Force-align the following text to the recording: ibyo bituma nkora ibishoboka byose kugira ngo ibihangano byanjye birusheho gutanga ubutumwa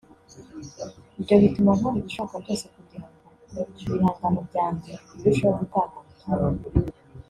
ibyo 1.19 1.35
bituma 1.41 1.71
nkora 1.77 1.97
ibishoboka 2.01 2.35
byose 2.43 2.65
kugira 2.73 3.05
ngo 3.09 3.59
ibihangano 3.83 4.39
byanjye 4.49 4.91
birusheho 5.17 5.53
gutanga 5.61 5.95
ubutumwa 6.01 6.53